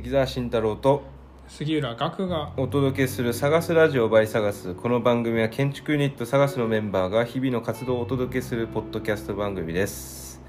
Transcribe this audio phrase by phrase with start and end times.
[0.00, 1.02] 関澤慎太郎と
[1.46, 10.40] 杉浦岳がお届けする「探すラジオ by 探す」この番組は建築ユニット探すのメンバーが日々の活動をお届けするポッドキャスト番組です、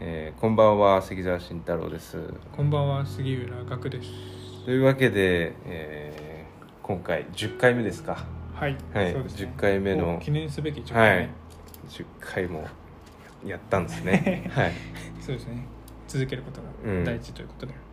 [0.00, 2.16] えーこんばんは関澤慎太郎です。
[2.56, 4.64] こんばんは杉浦岳です。
[4.64, 8.24] というわけで、えー今回10回目ですか。
[8.54, 9.52] はい、はいそうですね。
[9.54, 11.28] 10回目のお記念すべき10回はい
[11.90, 12.66] 10回も
[13.44, 14.48] やったんですね。
[14.50, 14.72] はい、
[15.14, 15.66] 目そうですね。
[16.08, 17.04] 続けることうん。
[17.04, 17.87] が大事ということで、まあ、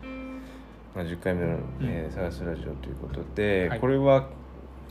[1.02, 3.80] 10回目の、えー探すラジオということで、はい。
[3.80, 4.28] これは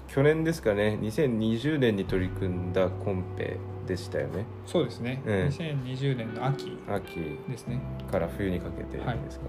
[0.08, 4.46] 去年ですかね2020年に取り組んだコンペでしたよね。
[4.66, 5.34] そうですね、うん。
[5.48, 7.40] 2020年の秋秋。
[7.50, 7.82] ですね。
[8.12, 9.46] から冬にかけてですか、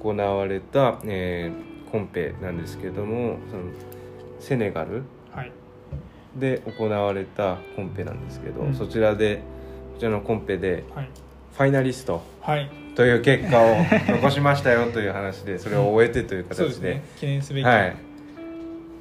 [0.00, 3.62] 行われた、えーコンペなんですけどもその
[4.40, 5.52] セネガルはい。
[6.36, 8.74] で行われたコンペなんですけど、うん。
[8.74, 9.42] そちらで
[9.92, 11.08] こちらのコンペではい
[11.54, 12.22] ファイナリスト。
[12.40, 12.70] はい。
[12.94, 13.76] という結果を
[14.08, 16.54] 残しましたよという話でそれを終えてという形で。
[16.56, 17.04] そうですね。
[17.18, 17.64] 記念すべき。
[17.64, 17.96] はい。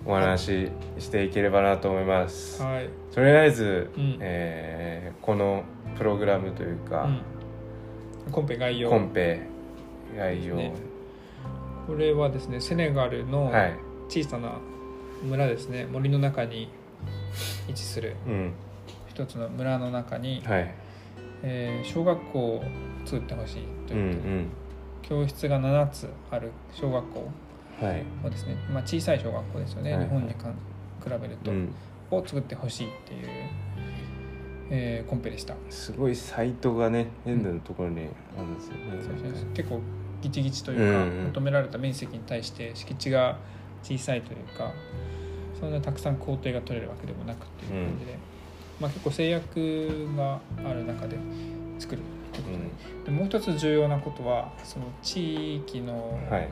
[0.06, 2.90] お話ししていければなと思います、はい。
[3.14, 4.18] とりあえず、うん。
[4.20, 5.64] えーこの
[5.98, 7.08] プログラムというか、
[8.26, 8.90] うん、コンペ概要。
[8.90, 9.42] コンペ
[10.18, 10.74] 概要、ね。
[11.88, 13.74] これはですねセネガルのはい、
[14.10, 14.60] 小さな
[15.24, 16.70] 村ですね、森の中に
[17.68, 18.54] 位置するうん、
[19.08, 20.74] 一つの村の中に、はい、
[21.44, 22.64] えー小学校を
[23.06, 24.48] 作ってほしいとうんういうことで、ん、
[25.02, 27.30] 教室が7つある小学校
[27.82, 30.04] はい、をですね、まあ、小さい小学校ですよね、はい。
[30.06, 31.74] 日本にかん比べると、うん、
[32.12, 33.28] を作ってほしいっていう、
[34.70, 38.08] えーコンペでした、すごいサイトがね変なところに
[38.38, 39.52] あるんですよね、そうですね。
[39.54, 39.82] 結構
[40.22, 41.26] ギチギチというか、うんうん。
[41.26, 43.38] 求められた面積に対して敷地が
[43.82, 44.72] 小さいというか
[45.60, 48.18] そんなたくさん工程が取れるわけでもなくっていう感じで、
[48.84, 51.18] まあ、結構制約がある中で
[51.80, 52.02] 作る
[52.34, 52.58] ということ
[53.06, 56.50] で,、でもう一つ重要なことはその地域のうん、はい。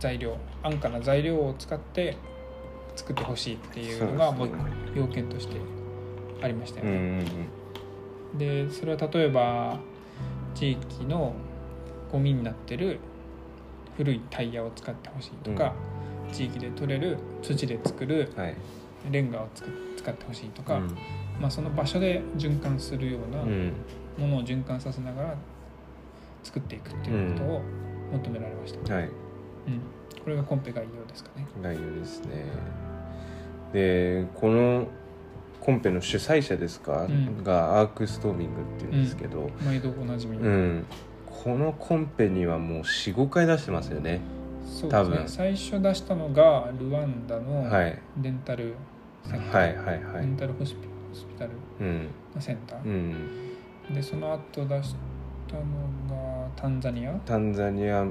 [0.00, 2.16] 材料、安価な材料を使って
[2.96, 4.50] 作ってほしいっていうのがもう
[4.94, 5.56] 要件として
[6.42, 7.24] ありましたようんうね。
[8.34, 8.38] ん。
[8.38, 9.78] でそれは例えば
[10.54, 11.34] 地域の
[12.10, 13.00] ゴミになってる
[13.98, 15.74] 古いタイヤを使ってほしいとか、
[16.32, 18.32] 地域で取れる土で作る
[19.10, 19.48] レンガを
[19.96, 20.96] 使ってほしいとか、うん
[21.40, 23.72] まあ、その場所で循環するようなうん。
[24.18, 25.34] ものを循環させながら
[26.42, 27.62] 作っていくっていうことを
[28.12, 28.94] 求められました。
[28.94, 29.04] はい。
[29.04, 29.10] うん。
[30.22, 31.46] これがコンペ概要ですかね。
[31.62, 32.46] 概要ですね。
[33.72, 34.86] でこの
[35.60, 37.42] コンペの主催者ですか、うん。
[37.44, 40.84] がアークストーミングっていうんですけど、毎度おなじみ、うん。
[41.26, 44.20] このコンペにはもう45回出してますよね。
[44.64, 45.22] そうですね。
[45.26, 47.98] 最初出したのがルワンダのはい。
[48.16, 48.74] デンタル
[49.24, 50.22] センター、はいはいはい。
[50.22, 51.50] デンタルホスピホスピタル
[51.80, 52.08] うん。
[52.34, 52.84] のセンター。
[52.84, 53.94] う、ん。
[53.94, 54.94] でその後出し
[55.48, 55.60] たの
[56.08, 57.12] がタンザニア？
[57.24, 58.04] タンザニア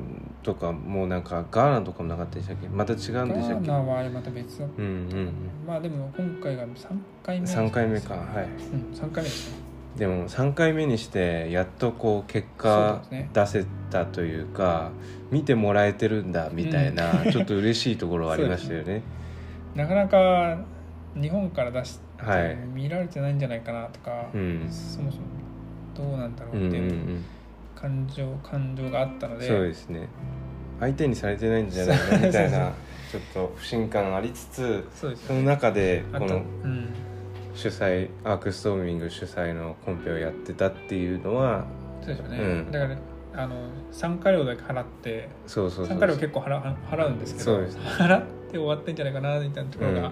[0.44, 2.68] とかもうなんかガーナとかもなかったでしたっけ？
[2.70, 5.30] また違うんでしたっガーけナはあれまた別だった、うんうん
[5.68, 6.88] まあでも今回が3
[7.24, 7.48] 回目。
[7.48, 8.14] うん3回目か。
[8.16, 8.46] はい。
[8.46, 9.66] うん3回目ですね。
[9.98, 13.02] でも3回目にしてやっとこう結果
[13.32, 14.92] 出せたというか
[15.32, 19.04] 見てもらえてるんだみたいな、ちょっと嬉しいところはありましたよね。
[19.74, 20.58] なかなか
[21.16, 22.56] 日本から出してはい。
[22.74, 24.68] 見られてないんじゃないかなとか、うん。
[24.70, 25.24] そもそも
[25.96, 27.26] どうなんだろうんううっていうんうん
[27.76, 30.08] 感情感情があったので、そうですね。
[30.80, 32.72] 相手にされてないんじゃないかみたいな
[33.12, 35.44] ちょっと不信感ありつつそね。
[35.44, 36.90] 中であことのうん。
[37.56, 41.64] 主催アークストーミング主催のコンペをやってたっていうのは
[42.02, 42.72] そうですよね、うん。
[42.72, 42.98] だから
[43.44, 43.56] あの
[43.92, 50.12] 参加料だけ払ってそうそうそう参加料結構払払うんですけど払って終わってんじゃないかなみたいなところが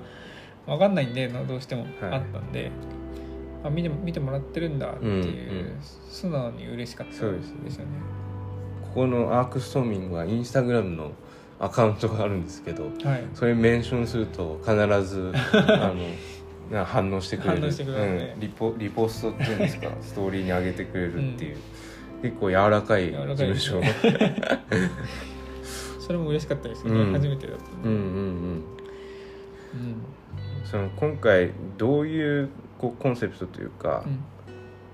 [0.66, 1.92] 分かんないんで、どうしてもはい。
[2.14, 2.72] あったんで、
[3.64, 5.76] あ見て見てもらってるんだっていう、
[6.10, 7.42] 素直に嬉しかったですよね。
[8.84, 11.12] ここのアークストーミングはインスタグラムの
[11.60, 13.24] アカウントがあるんですけどはい。
[13.34, 14.76] それメンションすると必
[15.06, 15.96] ず あの
[16.72, 17.68] な反応してくれる。
[17.68, 17.68] う
[18.38, 19.90] ん、リポリポストっていうんですか？
[20.02, 21.58] ストーリーに上げてくれるっていう、
[22.22, 23.12] 結構柔らかい。
[23.12, 23.82] 事務所。
[26.00, 27.14] それも嬉しかったですけど、うん。
[27.14, 28.04] 初めてだったんで、うんうんうん。
[28.04, 28.64] うん
[30.64, 34.24] その今回どういうこうコンセプトというか、うん。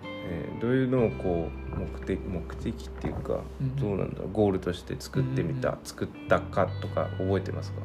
[0.04, 3.75] えーどういうのをこう目的目的っていうか、うん。
[3.77, 7.77] どうなんだろうゴールとして作ってみた、うん作ったかとか覚えてますか？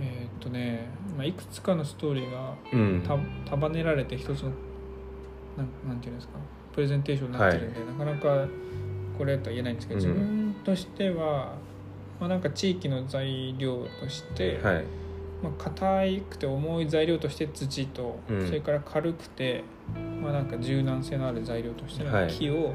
[0.00, 3.02] えーっとね、まあ、いくつかのストーリーがうん。
[3.06, 3.16] た
[3.50, 4.50] 束ねられて一つの
[5.56, 6.34] なんなんていうんですか？
[6.72, 8.48] プレゼンテーションになってるんで、なかなか
[9.18, 10.06] これとは言えないんですけど、うん。
[10.08, 11.54] 自分としては、
[12.18, 14.84] まあ、なんか地域の材料として、はい
[15.42, 18.46] まあ硬くて重い材料として土と、うん。
[18.46, 19.64] それから軽くて、
[20.22, 22.28] まあ、なんか柔軟性のある材料としてのはい。
[22.28, 22.74] 木を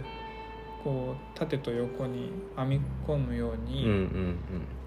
[0.83, 3.87] こう縦と横に編み込むように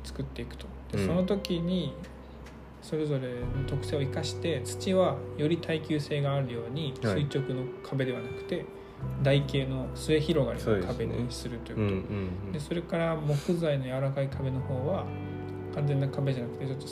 [0.05, 1.07] 作っていくと、でうん。
[1.07, 1.95] その時に
[2.83, 7.23] それぞれの特性を生かして土はより耐久性があるようにはい。
[7.23, 8.65] 垂直の壁ではなくて
[9.23, 11.89] 台形の末広がりの壁にするということ、ん
[12.47, 15.05] うんでそれから木材の柔らかい壁の方は
[15.75, 16.87] 完全な壁じゃなくてちょっと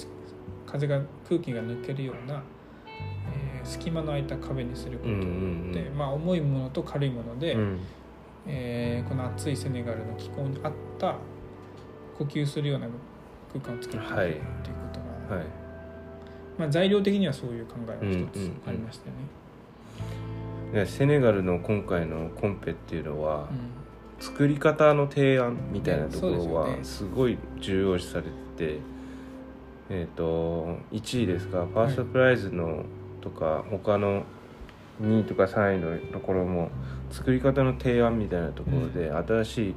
[0.77, 2.43] 風が空気が抜けるような、
[2.87, 5.41] えー隙間の空いた壁にすることによって、うんう
[5.73, 5.99] んうん。
[5.99, 7.81] まあ、重いものと軽いもので、うん。
[8.47, 11.17] えーこの暑いセネガルの気候に合った
[12.17, 12.87] 呼吸するような
[13.53, 14.31] 空間を作っていくはい。
[14.31, 14.49] っていうこ
[14.93, 15.47] とが、はい。
[16.59, 18.61] まあ、材料的にはそういう考えが一つうんうんうん。
[18.69, 19.15] ありましたよ
[20.73, 20.83] ね。
[20.85, 23.77] でセネガルの今回のコンペっていうのは、うん。
[24.25, 28.81] 作り方の提案みたいなところはすごい重要視されてて、
[29.91, 31.67] えっ、と1位ですか？
[31.67, 32.85] ファーストプライズの
[33.21, 34.25] とか他の
[35.03, 36.71] 2位とか3位のところも
[37.11, 39.75] 作り方の提案みたいなところで、新しい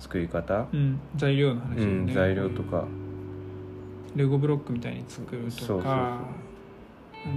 [0.00, 2.06] 作り方、うん、材料の話だようん。
[2.06, 2.84] ね、材料とか。
[4.16, 6.18] レゴブロックみたいに作るそうそうとかあ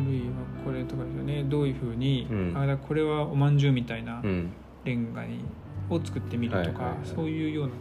[0.08, 0.26] るいは
[0.66, 1.44] これとかですよね。
[1.44, 2.58] どういうふうに、うん。
[2.58, 4.52] あだこれはおまんじゅうみたいなうん。
[4.84, 5.42] レンガに
[5.90, 7.74] を作ってみるとか、そういうような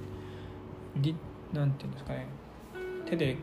[0.97, 1.15] り
[1.53, 2.27] なんていうんですかね
[3.07, 3.37] 手で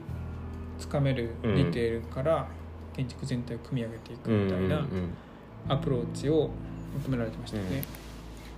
[0.77, 2.47] つかめるディテールから
[2.95, 5.09] 建築全体を組み上げていくうんみたいなうんうん
[5.69, 6.49] アプローチを
[7.03, 7.83] 求められてましたよね。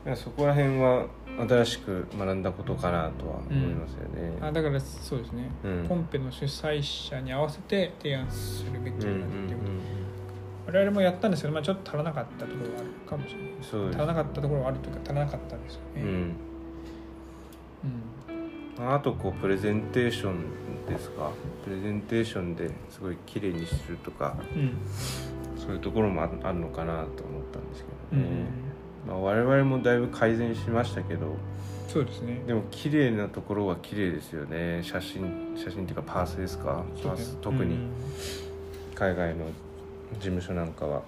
[0.05, 1.05] いやそこら辺は
[1.47, 4.37] 新しく学んだことかなとは思いますよね。
[4.41, 5.85] あだからそうですね、うん。
[5.87, 9.65] コンペの主催者に合わせて提案するべきうんうんだなっていうこ
[10.67, 13.51] と、我々もやったんですけど、まあ、ちょっと足らなかったところがあるかもしれない。
[13.59, 16.01] 足らなかったところはあるというか足らなかったんですよね。
[16.01, 16.35] うん。
[18.77, 18.93] うん。
[18.93, 20.35] あとこうプレゼンテーション
[20.89, 21.31] ですか？
[21.63, 24.77] プレゼンテーションですごい綺麗にするとかうん。
[25.57, 28.45] そういうところもああるのかなと思ったんですけうんどね、
[29.07, 31.35] まあ、我々もだいぶ改善しましたけど
[31.87, 32.41] そうですね。
[32.45, 34.81] でも綺麗なところは綺麗ですよね。
[34.83, 36.83] 写真写真っていうかパースですか？
[37.03, 37.77] パース特に。
[38.95, 39.45] 海外の
[40.15, 41.01] 事務所なんかは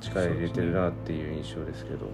[0.00, 2.06] 力入れてるなっていう印象ですけど。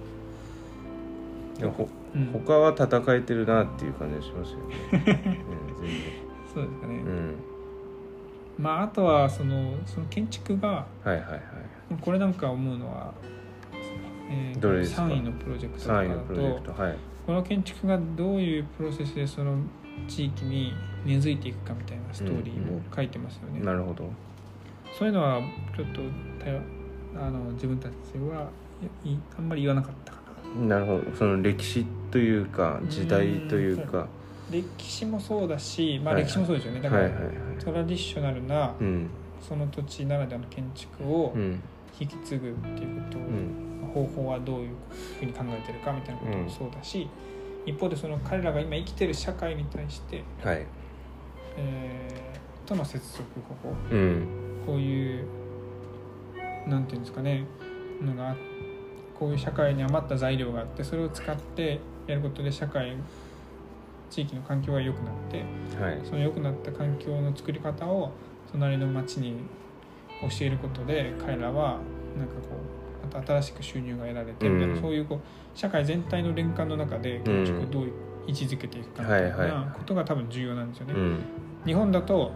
[1.59, 4.59] でもほうん、うん他は戦えてるなっていう感じがしますよ
[5.05, 5.41] ね、
[6.53, 6.95] そうですかね。
[6.95, 7.35] うん、
[8.59, 11.41] まああとはそのその建築がはいはいはい。
[12.01, 13.13] これなんか思うのは、
[14.31, 16.97] えー、どれですか？3位のプロジェクトとか3位だのプロジェクとトはい。
[17.27, 19.59] この建築がどういうプロセスでその
[20.07, 20.73] 地域に
[21.05, 23.61] 根付いていくかみたいなストーリーを書いてますよね。
[23.61, 24.09] なるほど。
[24.99, 25.41] そういうのは
[25.77, 26.01] ちょっと
[27.17, 27.93] あの自分たち
[28.31, 28.49] は
[29.37, 30.19] あんまり言わなかったか
[30.57, 30.67] な。
[30.67, 31.17] なるほど。
[31.17, 34.07] その歴史というか時代というか
[34.51, 36.81] 歴史もそうだし、まあ、はい歴史もそうですよね。
[36.81, 37.11] だから、
[37.63, 39.09] トラディショナルなうん。
[39.41, 41.63] その土地ならではの建築をうん。
[42.01, 43.91] 引き継ぐっていうことを、うん。
[43.93, 44.71] 方法はどういう
[45.19, 47.09] ふうに考えてるかみたいなこともそうだし、
[47.67, 50.67] 一方でその彼らが今生きてる社会に対して、はい。
[51.57, 53.23] えーとの接続
[53.63, 53.75] 方法。
[53.91, 54.27] うん。
[54.67, 55.25] こういう
[56.67, 57.45] なんていうんですかね。
[58.03, 58.37] のが
[59.19, 62.97] こういう社会に余った材料があってそれを使ってやることで社会
[64.11, 65.45] 地域の環境が良くなって
[65.81, 66.01] はい。
[66.05, 68.13] その良くなった環境の作り方を
[68.53, 69.35] 隣の町に
[70.23, 71.79] 教えることで彼らは
[72.17, 72.57] なんかこ
[73.13, 75.21] うまた新しく収入が得られてみたいな、うんそういうこう
[75.55, 77.93] 社会全体の連関の中で建築をどう
[78.27, 80.95] 位置づけていくかみたいなことが多分重要なんですよね。
[80.95, 81.21] うん。
[81.67, 82.33] 日本だと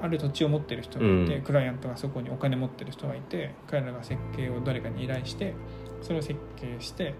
[0.00, 1.42] ある土地を持ってる人がいて、うん。
[1.42, 5.54] クライアントがそこにお金持ってる人がいて彼らが設計を誰かに依頼して
[6.02, 7.14] それを設計して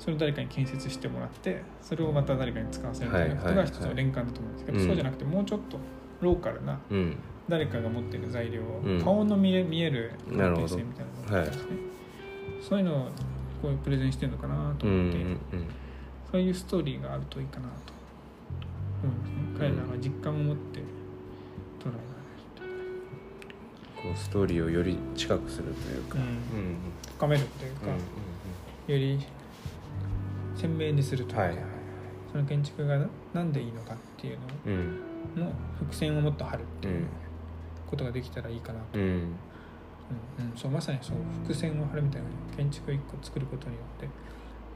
[0.00, 5.78] それを誰かに建設してもらってそれをまた誰かに使わせるということが一つの連関だと思うんですけど、そうじゃなくてもうちょっと
[6.20, 7.16] ローカルなうん。
[7.48, 9.02] 誰かが持ってる材料を、うん。
[9.02, 11.76] 顔の見え見える関係性みたいなのがあってですね、
[12.62, 13.04] そういうのを
[13.60, 15.36] こういうプレゼンしてるのかなと思って、ん
[16.30, 17.92] そういうストーリーがあるといいかなと
[19.02, 19.34] 思いますね。
[19.58, 20.84] 彼らが実感を持って捉え
[21.86, 22.00] られる
[24.00, 26.18] こうストーリーをより近くするというか。
[27.16, 28.94] 深めるというか、うん。
[28.94, 29.20] より
[30.60, 31.58] 鮮明にするというか、はいはい。
[32.32, 34.98] その建築がななんでいいのかっていううん。
[35.36, 37.08] のの伏線をもっと張るってういうん。
[37.86, 39.04] ことができたらいいかなと、うん。
[39.04, 39.20] うん。
[40.50, 40.56] うん。
[40.56, 44.08] そうまさにそう伏線を張るみたいな建築を一個作ることによって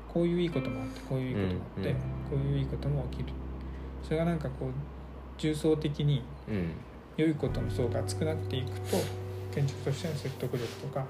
[0.08, 1.96] こういういいこともあってこういういいこともあって、うん
[2.30, 3.28] こういういいことも起きる。
[4.02, 4.72] それがなんかこう
[5.38, 6.70] 重層的にうん。
[7.16, 8.96] 良いことの層が厚くなっていくと
[9.52, 11.06] 建築としての説得力とか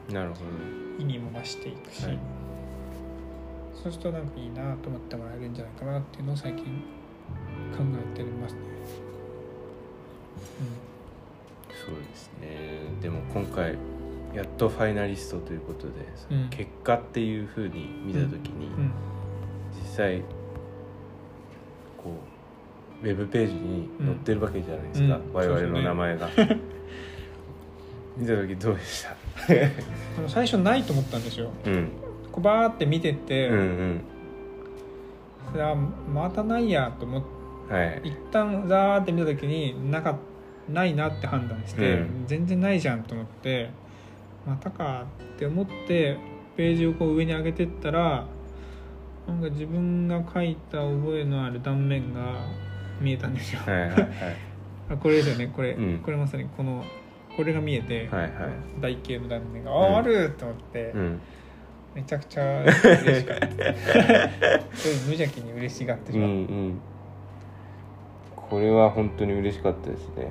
[0.98, 2.43] 意味も増していくし、はい
[3.84, 7.82] そうするとなんかいいなと思ってもらえるんじゃないかなっていうのを最近考
[8.14, 8.60] えてますね。
[11.68, 12.48] どそうですね。
[13.02, 13.76] でも今回
[14.34, 15.92] やっとファイナリストということで、
[16.30, 16.48] うん。
[16.48, 18.72] 結果っていうふうに見た時に、うん。
[18.72, 18.92] うん。
[19.78, 20.22] 実際
[21.98, 22.14] こ
[23.02, 25.32] うウェブページに載ってるわけじゃないですか、うん。
[25.34, 26.30] 我々の名前が、
[28.16, 29.14] 見た時どうでした？
[30.26, 31.50] 最初ないと思ったんですよ。
[31.66, 32.03] うん
[32.34, 34.00] こうバーって見てて、うんうん。
[35.52, 37.22] それはまたないやと思っ
[37.68, 38.00] てはい。
[38.04, 40.18] 一旦ザーって見た時になか
[40.68, 42.24] ないなって判断して、うん。
[42.26, 43.70] 全然ないじゃんと思って
[44.44, 46.18] またかって思って
[46.56, 48.26] ページをこう上に上げてったら
[49.28, 52.46] なんか自分が書いた覚えのある断面が
[53.00, 54.08] 見えたんですよ、はいはいはい。
[54.90, 55.52] あ これですよね。
[55.54, 55.98] これ、うん。
[56.00, 56.84] これまさにこの
[57.36, 58.32] これが見えて、はいはい。
[58.80, 61.20] 台形の断面が、うんああると思って、うん
[61.94, 63.46] めちゃくちゃ 嬉しかった。
[65.06, 66.80] 無邪気に嬉しがってしうんまう、うん。
[68.36, 70.28] これは本当に嬉しかったですね。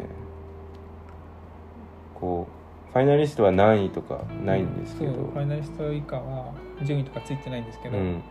[2.15, 6.53] こうファイナリストは何位とかないんですけど、ファイナリスト以下は
[6.83, 8.21] 順位とかついてないんですけど、うん、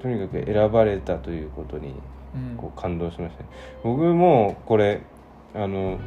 [0.00, 1.94] とにかく選ばれたということに
[2.34, 2.56] うん。
[2.56, 3.48] こう感動しましたね。
[3.82, 5.00] 僕もこれ
[5.54, 5.98] あの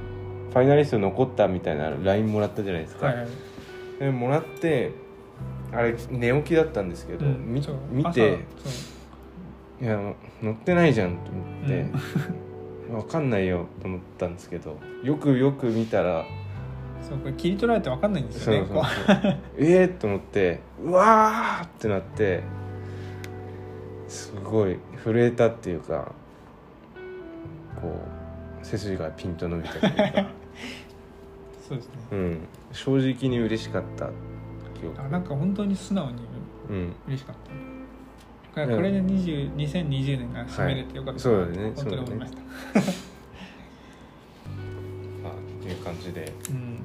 [0.49, 3.27] ファイナリスト残ったみたいな LINE もらったじゃないですか、はいはい。
[3.99, 4.91] でもらって
[5.71, 8.39] あれ寝起きだったんですけど、うん見て
[9.81, 9.99] いや
[10.41, 11.85] 乗ってないじゃんと思って、
[12.93, 16.25] わかんないよと思ったんですけどよくよく見たら
[17.01, 22.43] そうこれ切り取られて分かんないんですそうそうよねこそう ええと思ってうわーってなって
[24.07, 26.13] すごい震えたっていうか
[27.81, 27.99] こ
[28.61, 30.25] う背筋がピンと伸びたというか、う
[31.67, 31.93] そうですね。
[32.11, 32.37] うん、
[32.71, 34.09] 正直に嬉しかった
[34.79, 35.01] 記憶。
[35.01, 36.17] あなんか本当に素直に
[36.69, 36.93] うん。
[37.07, 37.51] 嬉しかった。
[38.63, 41.35] これこれで20 2020年が締めれてよかったな。
[41.37, 41.71] はいそうだね。
[41.75, 42.37] 本当に思いました、
[45.23, 46.79] ま あっていう感じで、うん。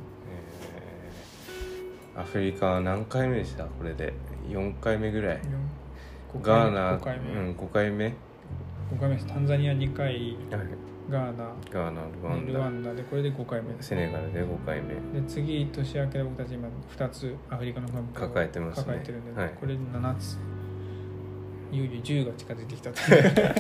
[2.17, 3.65] えーアフリカは何回目でした？
[3.65, 4.13] これで。
[4.49, 5.41] 4回目ぐらい。
[6.43, 6.97] ガーナ。
[6.99, 8.15] 5回目、うん、5回目、はい、
[8.95, 9.27] 5回目です。
[9.29, 10.37] タンザニア2回
[11.11, 11.53] ガーナ。
[11.71, 12.53] ガーナルワンダ。
[12.53, 13.75] ルワンダでこれで5回目。
[13.83, 14.95] セネガルで5回目。
[15.21, 18.85] で次年明けで僕たち今2つアフリカのカンプを抱えてますね。
[18.85, 19.51] 抱えてるんで、はい。
[19.61, 20.39] これで7つ。
[21.73, 23.57] いよいよ10が近づいてきたとで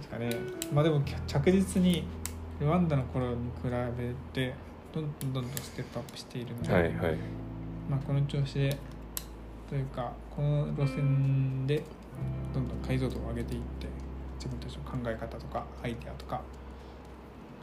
[0.00, 0.30] す かね。
[0.72, 2.04] まあでも着実に
[2.60, 4.54] ルワンダの頃に比べて
[4.92, 6.92] どんどんどんどんステップアップしているので、はいはい。
[7.90, 8.76] まあ、この調子で
[9.68, 11.82] というかこの路線で
[12.52, 13.86] どんどん解像度を上げていって
[14.42, 16.40] 自分たちの考え方とかアイデアとか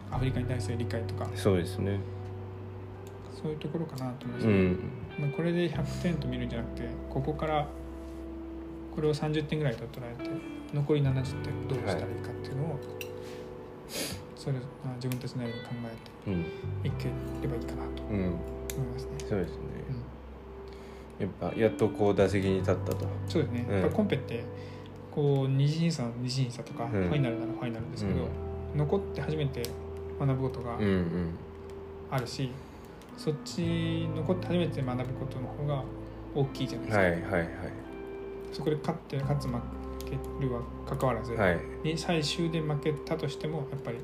[0.10, 1.30] アフリカに対する理解とか。
[1.36, 2.00] そうですね。
[3.36, 4.92] そういうところかなと思いますね、うん。
[5.20, 7.68] まあこれで100点と見るんじゃなくてここから
[8.96, 10.30] これを30点ぐらいと捉えて
[10.74, 12.80] 残り70点どうしたらいいかっていうのを、
[14.38, 15.70] それまあ自分たちなりに考
[16.26, 16.44] えうん。
[16.82, 17.10] ていけ
[17.42, 18.20] ればいいかなとうん。
[18.20, 18.32] 思い
[18.94, 19.12] ますね。
[19.28, 19.58] そうですね。
[21.20, 21.28] うん。
[21.28, 23.06] やっぱやっとこう打席に立ったと。
[23.28, 24.44] そうですね、うんやっぱりコンペって
[25.12, 26.90] こう二次審査は二次審査とか、ん。
[26.90, 28.28] ファイナルならファイナルですけど、
[28.76, 29.64] 残って初めて
[30.20, 30.78] 学ぶことが
[32.12, 32.52] あるし、
[33.18, 35.84] そっち残って初めて学ぶことの方が
[36.36, 37.50] 大きいじゃないですか、はいはいはい。
[38.52, 39.54] そこで勝って勝つ負
[40.06, 40.12] け
[40.44, 41.60] るは関わらず、はい。
[41.84, 43.98] に最終で負けたとしてもやっぱり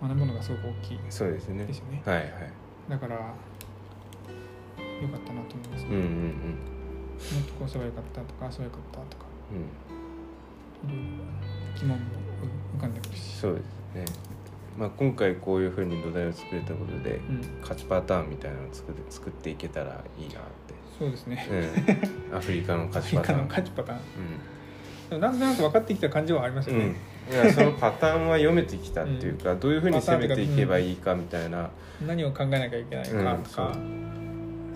[0.00, 1.64] 学ぶものがすごく大きいそうですね。
[1.64, 2.02] ですよね。
[2.04, 2.26] はいはい
[2.90, 3.22] だからよ
[5.08, 6.02] かったなと思います、うんうんうん。
[6.02, 9.24] もっとこうすればよかったとかそうよかったとか。
[9.52, 10.01] うん
[10.84, 12.04] 疑問も
[12.76, 12.94] 浮かん。
[12.94, 14.04] でくるしそうですね
[14.78, 17.20] まあ今回こういうふうに土台を作れたことで、
[17.60, 21.46] 勝ちパターンみたいなのを作って作っていけたらいいなってそうですね、
[22.30, 24.00] うん、アフリカの勝ちパターンアフリカの勝ちパターンう
[25.10, 25.38] でもなん。
[25.38, 26.94] となく分かってきた感じはありますよ、ね、
[27.30, 31.70] うん、いやそのパターンは読めてきたっていうか、どういうふうに攻めていけばいいかみたいな、
[32.06, 33.76] 何を考えなきゃいけないかとか、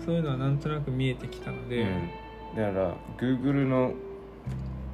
[0.05, 0.57] そういうのはなん。
[0.59, 1.85] となく見えてきたので、
[2.55, 3.93] だから Google の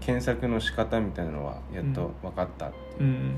[0.05, 3.03] 検索の仕方みたいなのはやっと分かった、う。
[3.03, 3.35] んうん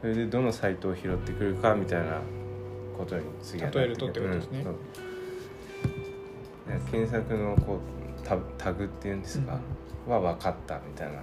[0.00, 2.20] それでどのサイトを拾ってくるかみたいな
[2.98, 4.66] ことに次はな例えるとってことですね。
[6.66, 6.80] うん。
[6.90, 9.58] 検索のこうタタグっていうんですか、
[10.06, 11.20] は分かったみたいな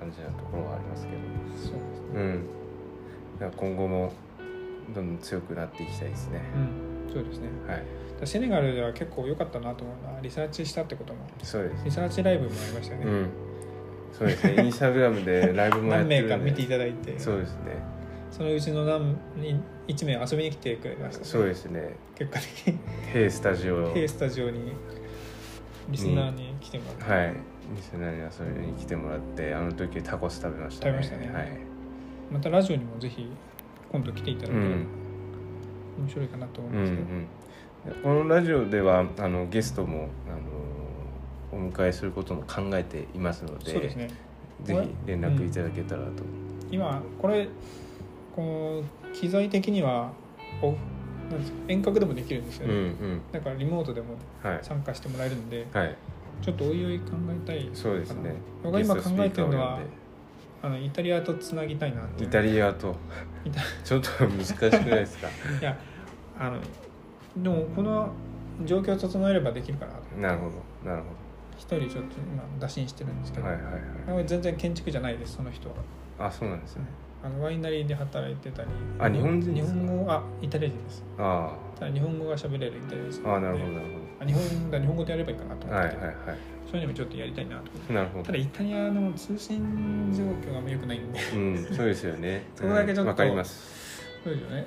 [0.00, 1.18] 感じなところはありますけど。
[1.18, 2.40] うん、そうですね、
[3.38, 3.50] うん。
[3.54, 4.14] 今後も
[4.94, 6.40] どんどん強くなっていきたいですね、
[7.08, 7.48] うん、そうですね。
[7.68, 8.26] はい。
[8.26, 11.20] セネガルでは結構良かったなと思うのはリサーチしたってことも。
[11.42, 11.84] そうです。
[11.84, 13.30] リサーチライブもありましたよね、うん
[14.12, 14.64] そうですね。
[14.64, 16.36] インスタグラムでライブもやっ何てるんで。
[16.36, 17.18] 名か見ていただいて。
[17.18, 17.82] そうですね
[18.30, 19.14] そのうちの何
[19.86, 21.96] 1名遊びに来てくれました、ね、そうですね。
[22.14, 22.78] 結果的に。
[23.12, 24.72] ヘイスタジオヘイスタジオに
[25.88, 27.34] リスナーに来てもらって、はい。
[27.76, 30.92] リスナーに遊びに来てもらってあの時タコス食べましたね。
[30.92, 31.32] 食べましたね。
[31.32, 31.58] はい。
[32.30, 33.30] またラジオにもぜひ
[33.90, 34.86] 今度来ていただければうん。
[35.98, 40.40] 面白いかなと思いうんうますけど、んこのラジオではあのゲストもあの
[41.52, 44.08] お迎えすることも考えていますのでですね。
[44.64, 46.22] ぜひ連絡いただけたらと。
[46.70, 47.48] 今これ
[48.34, 50.10] こう機材的には
[50.62, 50.68] お
[51.30, 54.58] なんですか遠隔でもできるんですようんうね、んだからリモートでもはい。
[54.62, 55.96] 参加してもらえるんではい。
[56.40, 57.12] ちょっとおいおい考
[57.44, 58.34] えたいそうですね。
[58.62, 59.78] 僕が今考えてるのは
[60.62, 62.94] あのイタリアとつなぎたいなってイタリアと。
[63.84, 65.28] ちょっと難しくないですか？
[65.60, 65.76] いや
[66.38, 66.58] あの
[67.42, 68.10] でもこの
[68.64, 70.16] 状況を整えればできるかなと。
[70.20, 70.50] なるほ
[70.84, 71.08] どなるほ
[71.62, 74.26] 一人ちょっと今打診してるんですけど、どはいはいはい。
[74.26, 75.76] 全然建築じゃないですその人は。
[76.18, 76.84] あそうなんですね。
[77.24, 78.68] あのワイナリーで働いてたり。
[78.98, 80.10] あ日本人で日本語？
[80.10, 81.04] あイタリア人です。
[81.18, 83.86] あただ日本語が喋れるイタリア人あなるほどなる
[84.20, 86.38] あ日本だ日本語でやればいいかなとほど思って、はいはいはい。
[86.68, 88.24] そういうのもちょっとやりたいなとなるほど。
[88.24, 91.20] ただイタリアの通信状況が良くないんで。
[91.32, 92.42] うんそうですよね。
[92.56, 93.02] そこだけちょっと。
[93.02, 94.02] うんわかります。
[94.24, 94.66] そうですよね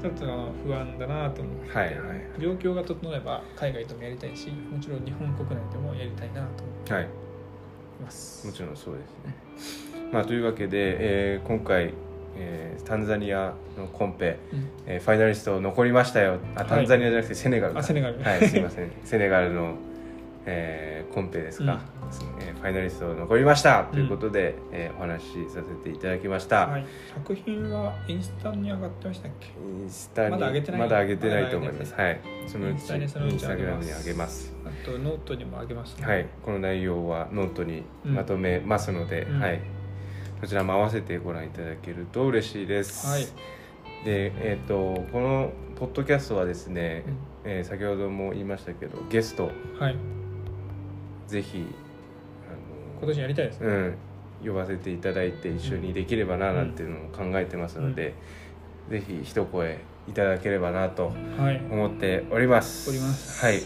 [0.00, 0.24] ちょっと
[0.64, 1.96] 不安だなと思って、はいはい。
[2.40, 6.94] 状況が整えば海外ともやりたいしもちろん日本国内でもやりたいなと思って。
[6.94, 7.04] はい。
[7.04, 7.06] い
[8.04, 8.46] ます。
[8.46, 10.08] もちろんそうですね。
[10.12, 10.96] まあ、というわけで、
[11.34, 11.92] えー今回、
[12.36, 14.68] えータンザニアのコンペ、うん。
[14.86, 16.38] えーファイナリスト残りましたよ。
[16.54, 17.80] あタンザニアじゃなくてセネガルか。
[17.80, 18.22] あセネガル。
[18.22, 18.90] はいすいません。
[19.04, 19.74] セネガルの、
[20.50, 21.80] えーコンペですか、
[22.40, 23.84] えーファイナリスト残りました。
[23.84, 29.48] ということで、えーお話しさせていただきました、はい、作品はインスタに上がってましたっけ？
[29.48, 30.80] インスタにまだ上げてない？
[30.80, 31.94] まだ上げてないと思います。
[31.96, 32.20] まはい。
[32.46, 33.14] そのうちインス
[33.46, 34.54] タグラムに上げます。
[34.64, 39.40] あとノートにも上げます、はい、この内容はノートにまとめますので、うん。
[39.40, 39.60] はい、
[40.40, 43.06] こちらも合わせてご覧いただけると嬉しいです。
[43.06, 43.24] はい。
[44.04, 47.16] で、えっ、とこのポッドキャストはですね、うん。
[47.50, 49.96] えー先ほども言いましたけどゲストはい、
[51.28, 51.66] ぜひ
[52.50, 53.96] あ今年やりたいですね、の、うん、
[54.46, 58.14] 呼ばせていただいて一緒にできればななんていうのを考えてますので、
[58.88, 62.90] ぜひ一声いただければなとはい思っております。
[62.90, 63.60] おりますはい。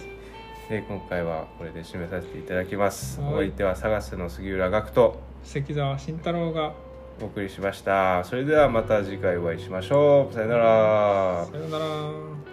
[0.69, 3.21] で今回はこれで締めさせていただきます。
[3.21, 6.75] はいお相手はサガスの杉浦学と関澤慎太郎が
[7.21, 8.25] お送りしました。
[8.25, 10.35] それではまた次回お会いしましょう。
[10.35, 11.47] さよなら。
[11.47, 12.52] さようなら